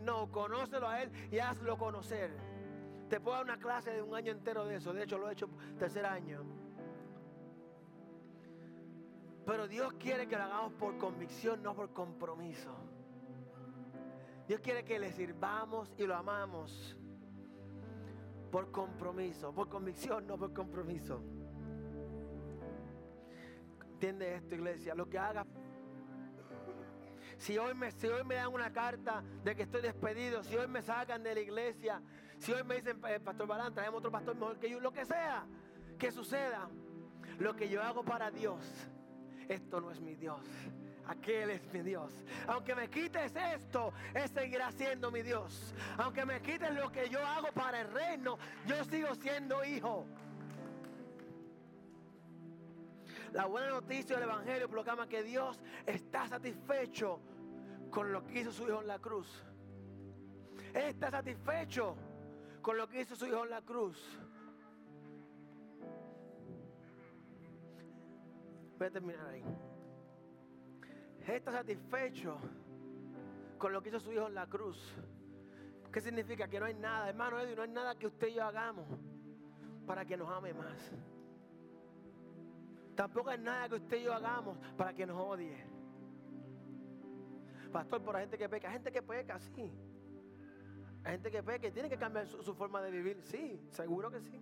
[0.02, 2.32] no, conócelo a Él y hazlo conocer.
[3.10, 4.94] Te puedo dar una clase de un año entero de eso.
[4.94, 6.44] De hecho, lo he hecho tercer año.
[9.46, 12.76] Pero Dios quiere que lo hagamos por convicción, no por compromiso.
[14.48, 16.96] Dios quiere que le sirvamos y lo amamos
[18.52, 21.22] por compromiso, por convicción, no por compromiso.
[23.94, 24.94] ¿Entiende esto, iglesia?
[24.94, 25.46] Lo que haga.
[27.38, 30.68] Si hoy, me, si hoy me dan una carta de que estoy despedido, si hoy
[30.68, 32.02] me sacan de la iglesia,
[32.38, 35.06] si hoy me dicen, eh, Pastor Balán, traemos otro pastor mejor que yo, lo que
[35.06, 35.46] sea,
[35.98, 36.70] que suceda,
[37.40, 38.90] lo que yo hago para Dios,
[39.50, 40.42] esto no es mi Dios.
[41.08, 42.12] Aquel es mi Dios.
[42.48, 45.74] Aunque me quites esto, Él seguirá siendo mi Dios.
[45.98, 50.08] Aunque me quites lo que yo hago para el reino, yo sigo siendo hijo.
[53.36, 57.20] La buena noticia del Evangelio proclama que Dios está satisfecho
[57.92, 59.44] con lo que hizo su Hijo en la cruz.
[60.74, 61.98] Él está satisfecho
[62.62, 63.98] con lo que hizo su Hijo en la cruz.
[68.86, 69.42] Voy a terminar ahí
[71.26, 72.38] está satisfecho
[73.58, 74.78] con lo que hizo su hijo en la cruz.
[75.92, 76.48] ¿Qué significa?
[76.48, 78.86] Que no hay nada, hermano no hay nada que usted y yo hagamos
[79.88, 80.92] para que nos ame más.
[82.94, 85.66] Tampoco hay nada que usted y yo hagamos para que nos odie.
[87.72, 89.74] Pastor, por la gente que peca, gente que peca, sí.
[91.04, 94.22] Hay gente que peca y tiene que cambiar su, forma de vivir, sí, seguro que
[94.22, 94.40] sí.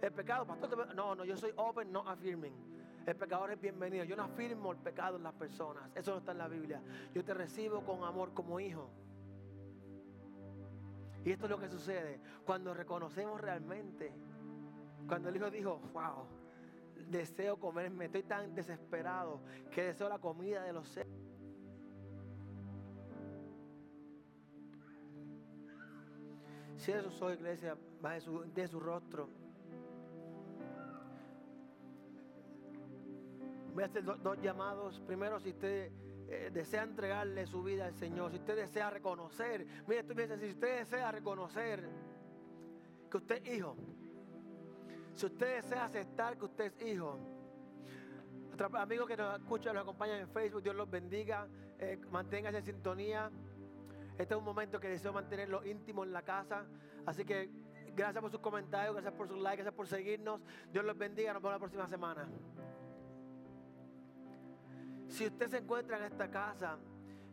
[0.00, 2.69] El pecado, pastor, no, no, yo soy open, no affirming.
[3.10, 4.04] El pecador es bienvenido.
[4.04, 5.90] Yo no afirmo el pecado en las personas.
[5.96, 6.80] Eso no está en la Biblia.
[7.12, 8.88] Yo te recibo con amor como hijo.
[11.24, 14.12] Y esto es lo que sucede cuando reconocemos realmente.
[15.08, 16.24] Cuando el hijo dijo, wow,
[17.08, 19.40] deseo comerme, estoy tan desesperado
[19.72, 21.12] que deseo la comida de los seres.
[26.76, 29.39] Si eso soy iglesia, va de su rostro.
[33.80, 35.00] Voy a hacer do- dos llamados.
[35.06, 35.90] Primero, si usted
[36.28, 40.50] eh, desea entregarle su vida al Señor, si usted desea reconocer, mire, tú piensas, si
[40.50, 41.88] usted desea reconocer
[43.10, 43.74] que usted es hijo,
[45.14, 47.18] si usted desea aceptar que usted es hijo,
[48.74, 53.30] amigos que nos escuchan, nos acompañan en Facebook, Dios los bendiga, eh, manténgase en sintonía.
[54.18, 56.66] Este es un momento que deseo mantenerlo íntimo en la casa,
[57.06, 57.48] así que
[57.96, 60.42] gracias por sus comentarios, gracias por sus likes, gracias por seguirnos.
[60.70, 62.28] Dios los bendiga, nos vemos la próxima semana.
[65.10, 66.78] Si usted se encuentra en esta casa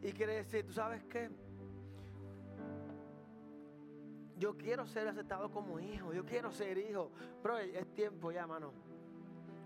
[0.02, 1.30] y quiere decir, ¿tú sabes qué?
[4.36, 7.12] Yo quiero ser aceptado como hijo, yo quiero ser hijo.
[7.42, 8.74] Pero es tiempo ya, mano.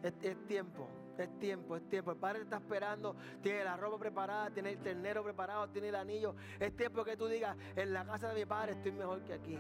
[0.04, 2.12] Es, es tiempo, es tiempo, es tiempo.
[2.12, 5.96] El padre te está esperando, tiene la ropa preparada, tiene el ternero preparado, tiene el
[5.96, 6.36] anillo.
[6.60, 9.58] Es tiempo que tú digas, en la casa de mi padre estoy mejor que aquí.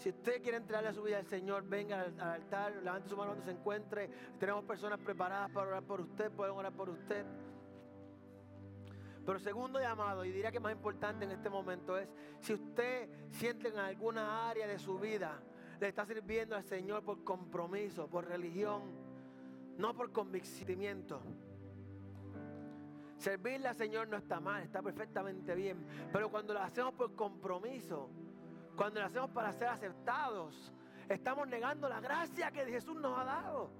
[0.00, 3.18] Si usted quiere entrarle a su vida al Señor, venga al, al altar, levante su
[3.18, 4.08] mano donde se encuentre.
[4.38, 7.26] Tenemos personas preparadas para orar por usted, pueden orar por usted.
[9.26, 12.08] Pero segundo llamado, y diría que más importante en este momento es,
[12.40, 15.38] si usted siente en alguna área de su vida,
[15.78, 18.80] le está sirviendo al Señor por compromiso, por religión,
[19.76, 21.20] no por convencimiento.
[23.18, 25.84] Servirle al Señor no está mal, está perfectamente bien.
[26.10, 28.08] Pero cuando lo hacemos por compromiso,
[28.80, 30.72] cuando lo hacemos para ser aceptados,
[31.06, 33.70] estamos negando la gracia que Jesús nos ha dado.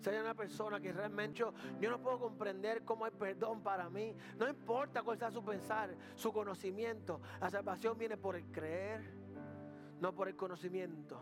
[0.00, 1.44] Si una persona que realmente
[1.78, 5.94] yo no puedo comprender cómo hay perdón para mí, no importa cuál sea su pensar,
[6.14, 9.12] su conocimiento, la salvación viene por el creer,
[10.00, 11.20] no por el conocimiento.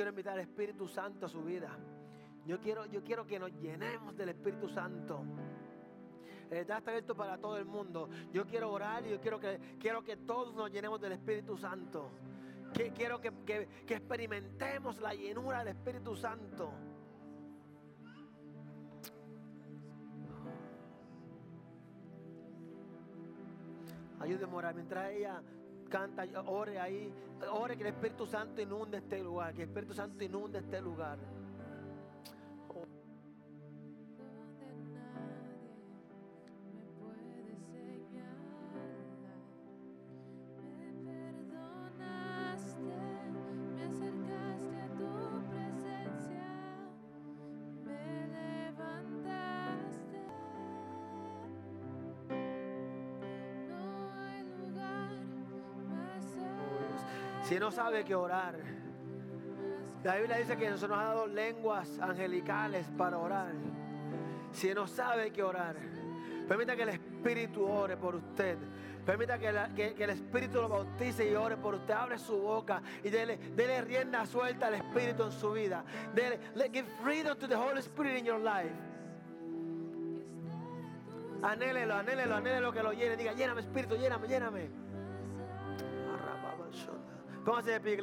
[0.00, 1.76] Quiero invitar al Espíritu Santo a su vida.
[2.46, 5.18] Yo quiero, yo quiero que nos llenemos del Espíritu Santo.
[6.50, 8.08] Altar está abierto para todo el mundo.
[8.32, 12.12] Yo quiero orar y yo quiero que, quiero que todos nos llenemos del Espíritu Santo.
[12.72, 16.72] Que, quiero que, que- que experimentemos la llenura del Espíritu Santo.
[24.20, 25.42] Ayúdeme a orar mientras ella
[25.90, 27.12] canta, ore ahí,
[27.52, 31.18] ore que el Espíritu Santo inunde este lugar, que el Espíritu Santo inunde este lugar.
[57.80, 58.56] Sabe que orar,
[60.04, 63.52] la Biblia dice que se nos ha dado lenguas angelicales para orar.
[64.52, 65.76] Si no sabe que orar,
[66.46, 68.58] permita que el Espíritu ore por usted.
[69.06, 71.94] Permita que, el Espíritu lo bautice y ore por usted.
[71.94, 75.82] Abre su boca y dele, dele rienda suelta al Espíritu en su vida.
[76.14, 76.38] Dele,
[76.70, 78.74] give freedom to the Holy Spirit in your life.
[81.40, 83.16] Anhélelo, anhélelo, anhélelo que lo llene.
[83.16, 84.89] Diga, lléname Espíritu, lléname, lléname.
[87.44, 88.00] Come on, say it big.